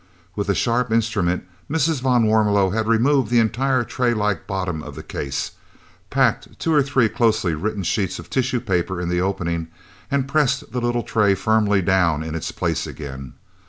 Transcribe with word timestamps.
With 0.35 0.49
a 0.49 0.55
sharp 0.55 0.91
instrument 0.91 1.43
Mrs. 1.69 2.01
van 2.01 2.23
Warmelo 2.23 2.71
had 2.73 2.87
removed 2.87 3.29
the 3.29 3.37
entire 3.37 3.83
tray 3.83 4.15
like 4.15 4.47
bottom 4.47 4.81
of 4.81 4.95
the 4.95 5.03
case, 5.03 5.51
packed 6.09 6.57
two 6.57 6.73
or 6.73 6.81
three 6.81 7.07
closely 7.07 7.53
written 7.53 7.83
sheets 7.83 8.17
of 8.17 8.27
tissue 8.27 8.61
paper 8.61 8.99
in 8.99 9.09
the 9.09 9.21
opening, 9.21 9.67
and 10.09 10.27
pressed 10.27 10.71
the 10.71 10.81
little 10.81 11.03
tray 11.03 11.35
firmly 11.35 11.83
down 11.83 12.23
in 12.23 12.33
its 12.33 12.51
place 12.51 12.87
again. 12.87 13.35